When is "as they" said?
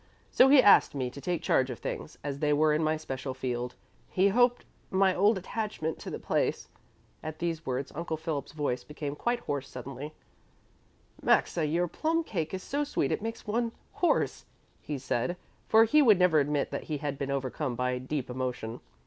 2.23-2.53